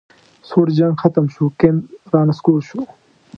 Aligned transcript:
سوړ 0.49 0.67
جنګ 0.77 0.93
ختم 1.01 1.25
شو 1.33 1.45
کمپ 1.59 1.83
رانسکور 2.13 2.59
شو 2.69 2.81